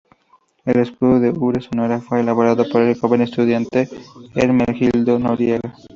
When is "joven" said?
2.99-3.21